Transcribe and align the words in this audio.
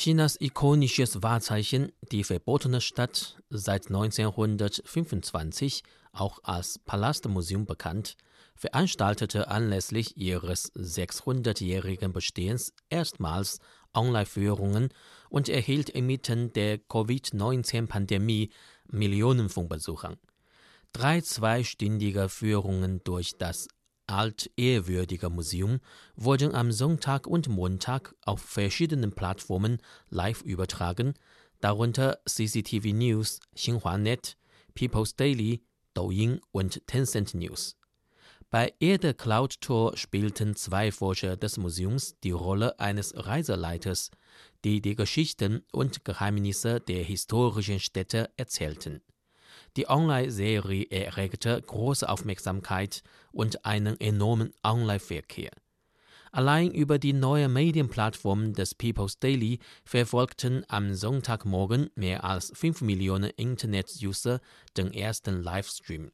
Chinas 0.00 0.36
ikonisches 0.40 1.24
Wahrzeichen, 1.24 1.90
die 2.12 2.22
verbotene 2.22 2.80
Stadt, 2.80 3.42
seit 3.50 3.88
1925 3.88 5.82
auch 6.12 6.38
als 6.44 6.78
Palastmuseum 6.78 7.66
bekannt, 7.66 8.16
veranstaltete 8.54 9.48
anlässlich 9.48 10.16
ihres 10.16 10.72
600-jährigen 10.76 12.12
Bestehens 12.12 12.74
erstmals 12.88 13.58
Online-Führungen 13.92 14.90
und 15.30 15.48
erhielt 15.48 15.90
inmitten 15.90 16.52
der 16.52 16.78
Covid-19-Pandemie 16.78 18.50
Millionen 18.86 19.48
von 19.48 19.68
Besuchern. 19.68 20.16
Drei 20.92 21.22
zweistündige 21.22 22.28
Führungen 22.28 23.02
durch 23.02 23.36
das 23.36 23.66
altehrwürdige 24.08 25.30
Museum 25.30 25.80
wurden 26.16 26.54
am 26.54 26.72
Sonntag 26.72 27.26
und 27.26 27.48
Montag 27.48 28.14
auf 28.24 28.40
verschiedenen 28.40 29.12
Plattformen 29.12 29.78
live 30.10 30.42
übertragen, 30.42 31.14
darunter 31.60 32.18
CCTV 32.26 32.88
News, 32.92 33.40
Xinhua.net, 33.54 34.36
People's 34.74 35.14
Daily, 35.14 35.62
Douyin 35.94 36.40
und 36.52 36.86
Tencent 36.86 37.34
News. 37.34 37.76
Bei 38.50 38.72
Erde 38.80 39.12
Cloud 39.12 39.60
Tour 39.60 39.96
spielten 39.96 40.56
zwei 40.56 40.90
Forscher 40.90 41.36
des 41.36 41.58
Museums 41.58 42.16
die 42.24 42.30
Rolle 42.30 42.80
eines 42.80 43.12
Reiseleiters, 43.14 44.10
die 44.64 44.80
die 44.80 44.94
Geschichten 44.94 45.64
und 45.70 46.04
Geheimnisse 46.04 46.80
der 46.80 47.04
historischen 47.04 47.78
Städte 47.78 48.30
erzählten. 48.36 49.02
Die 49.76 49.88
Online-Serie 49.88 50.86
erregte 50.90 51.60
große 51.60 52.08
Aufmerksamkeit 52.08 53.02
und 53.32 53.64
einen 53.64 54.00
enormen 54.00 54.52
Online-Verkehr. 54.62 55.50
Allein 56.30 56.72
über 56.72 56.98
die 56.98 57.12
neue 57.12 57.48
Medienplattform 57.48 58.52
des 58.52 58.74
People's 58.74 59.18
Daily 59.18 59.60
verfolgten 59.84 60.64
am 60.68 60.94
Sonntagmorgen 60.94 61.90
mehr 61.94 62.24
als 62.24 62.52
5 62.54 62.82
Millionen 62.82 63.30
Internet-User 63.30 64.40
den 64.76 64.92
ersten 64.92 65.42
Livestream. 65.42 66.10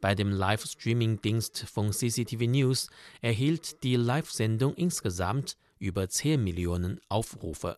Bei 0.00 0.14
dem 0.14 0.30
Livestreaming-Dienst 0.30 1.64
von 1.72 1.92
CCTV 1.92 2.46
News 2.46 2.90
erhielt 3.22 3.82
die 3.82 3.96
Live-Sendung 3.96 4.74
insgesamt 4.74 5.56
über 5.78 6.08
10 6.08 6.42
Millionen 6.42 7.00
Aufrufe. 7.08 7.76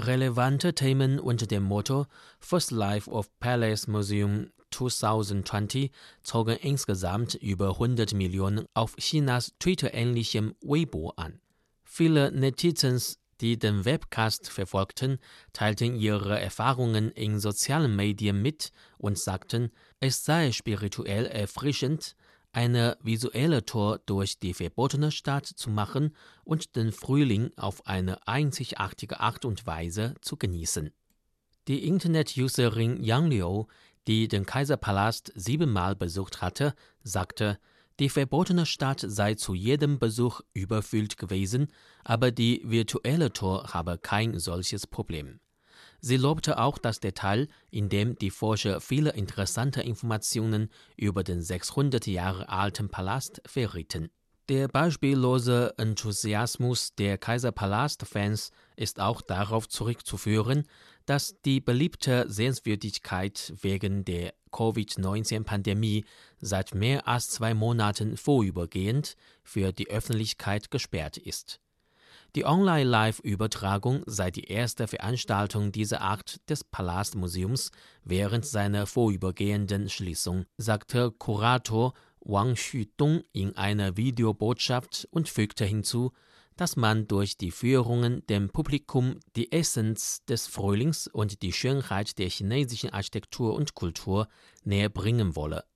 Relevante 0.00 0.74
Themen 0.74 1.20
unter 1.20 1.46
dem 1.46 1.64
Motto 1.64 2.06
First 2.40 2.70
Life 2.70 3.10
of 3.10 3.28
Palace 3.40 3.86
Museum 3.86 4.50
2020 4.70 5.90
zogen 6.22 6.56
insgesamt 6.56 7.34
über 7.34 7.72
100 7.72 8.14
Millionen 8.14 8.64
auf 8.72 8.96
Chinas 8.96 9.52
Twitter-ähnlichem 9.58 10.54
Weibo 10.62 11.12
an. 11.16 11.40
Viele 11.84 12.32
Netizens, 12.32 13.18
die 13.42 13.58
den 13.58 13.84
Webcast 13.84 14.48
verfolgten, 14.48 15.18
teilten 15.52 15.94
ihre 15.96 16.40
Erfahrungen 16.40 17.10
in 17.10 17.38
sozialen 17.38 17.94
Medien 17.94 18.40
mit 18.40 18.72
und 18.96 19.18
sagten, 19.18 19.70
es 20.00 20.24
sei 20.24 20.52
spirituell 20.52 21.26
erfrischend, 21.26 22.16
eine 22.52 22.96
visuelle 23.02 23.64
Tour 23.64 24.00
durch 24.06 24.38
die 24.38 24.54
verbotene 24.54 25.10
Stadt 25.10 25.46
zu 25.46 25.70
machen 25.70 26.14
und 26.44 26.76
den 26.76 26.92
Frühling 26.92 27.50
auf 27.56 27.86
eine 27.86 28.26
einzigartige 28.28 29.20
Art 29.20 29.44
und 29.44 29.66
Weise 29.66 30.14
zu 30.20 30.36
genießen. 30.36 30.92
Die 31.68 31.86
Internet-Userin 31.86 33.02
Yang 33.02 33.30
Liu, 33.30 33.64
die 34.06 34.28
den 34.28 34.46
Kaiserpalast 34.46 35.32
siebenmal 35.34 35.96
besucht 35.96 36.42
hatte, 36.42 36.74
sagte, 37.02 37.58
die 38.00 38.08
verbotene 38.08 38.66
Stadt 38.66 39.04
sei 39.06 39.34
zu 39.34 39.54
jedem 39.54 39.98
Besuch 39.98 40.40
überfüllt 40.54 41.16
gewesen, 41.18 41.68
aber 42.04 42.30
die 42.30 42.62
virtuelle 42.64 43.32
Tour 43.32 43.74
habe 43.74 43.98
kein 43.98 44.38
solches 44.38 44.86
Problem. 44.86 45.40
Sie 46.04 46.16
lobte 46.16 46.58
auch 46.58 46.78
das 46.78 46.98
Detail, 46.98 47.46
in 47.70 47.88
dem 47.88 48.16
die 48.16 48.30
Forscher 48.30 48.80
viele 48.80 49.10
interessante 49.10 49.82
Informationen 49.82 50.68
über 50.96 51.22
den 51.22 51.42
600 51.42 52.08
Jahre 52.08 52.48
alten 52.48 52.88
Palast 52.88 53.40
verrieten. 53.46 54.10
Der 54.48 54.66
beispiellose 54.66 55.72
Enthusiasmus 55.78 56.96
der 56.96 57.18
Kaiserpalast-Fans 57.18 58.50
ist 58.74 58.98
auch 58.98 59.22
darauf 59.22 59.68
zurückzuführen, 59.68 60.64
dass 61.06 61.40
die 61.42 61.60
beliebte 61.60 62.24
Sehenswürdigkeit 62.28 63.54
wegen 63.62 64.04
der 64.04 64.34
Covid-19-Pandemie 64.50 66.04
seit 66.40 66.74
mehr 66.74 67.06
als 67.06 67.30
zwei 67.30 67.54
Monaten 67.54 68.16
vorübergehend 68.16 69.16
für 69.44 69.72
die 69.72 69.88
Öffentlichkeit 69.88 70.72
gesperrt 70.72 71.16
ist. 71.16 71.60
Die 72.34 72.46
Online-Live-Übertragung 72.46 74.04
sei 74.06 74.30
die 74.30 74.44
erste 74.44 74.88
Veranstaltung 74.88 75.70
dieser 75.70 76.00
Art 76.00 76.40
des 76.48 76.64
Palastmuseums 76.64 77.72
während 78.04 78.46
seiner 78.46 78.86
vorübergehenden 78.86 79.90
Schließung, 79.90 80.46
sagte 80.56 81.10
Kurator 81.10 81.92
Wang 82.20 82.54
Xudong 82.54 83.22
in 83.34 83.54
einer 83.58 83.98
Videobotschaft 83.98 85.06
und 85.10 85.28
fügte 85.28 85.66
hinzu, 85.66 86.12
dass 86.56 86.76
man 86.76 87.06
durch 87.06 87.36
die 87.36 87.50
Führungen 87.50 88.26
dem 88.28 88.48
Publikum 88.48 89.20
die 89.36 89.52
Essenz 89.52 90.24
des 90.24 90.46
Frühlings 90.46 91.08
und 91.08 91.42
die 91.42 91.52
Schönheit 91.52 92.18
der 92.18 92.30
chinesischen 92.30 92.94
Architektur 92.94 93.52
und 93.52 93.74
Kultur 93.74 94.26
näher 94.64 94.88
bringen 94.88 95.36
wolle 95.36 95.64